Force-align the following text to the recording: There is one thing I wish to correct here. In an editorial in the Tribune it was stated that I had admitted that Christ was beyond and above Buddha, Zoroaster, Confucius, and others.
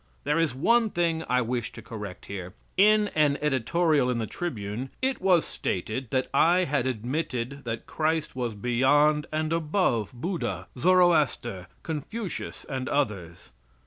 There 0.23 0.39
is 0.39 0.55
one 0.55 0.89
thing 0.89 1.23
I 1.29 1.43
wish 1.43 1.71
to 1.73 1.81
correct 1.83 2.25
here. 2.25 2.55
In 2.75 3.09
an 3.09 3.37
editorial 3.39 4.09
in 4.09 4.17
the 4.17 4.25
Tribune 4.25 4.89
it 4.99 5.21
was 5.21 5.45
stated 5.45 6.09
that 6.09 6.27
I 6.33 6.63
had 6.63 6.87
admitted 6.87 7.61
that 7.65 7.85
Christ 7.85 8.35
was 8.35 8.55
beyond 8.55 9.27
and 9.31 9.53
above 9.53 10.11
Buddha, 10.13 10.65
Zoroaster, 10.75 11.67
Confucius, 11.83 12.65
and 12.67 12.89
others. 12.89 13.51